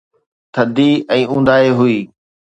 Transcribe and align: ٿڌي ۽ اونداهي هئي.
ٿڌي 0.55 0.87
۽ 1.17 1.21
اونداهي 1.35 1.69
هئي. 1.83 1.97